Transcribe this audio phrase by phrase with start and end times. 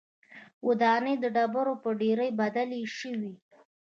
[0.67, 3.33] ودانۍ د ډبرو پر ډېرۍ بدلې شوې.